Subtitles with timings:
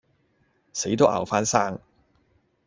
[0.73, 1.79] 死都拗返生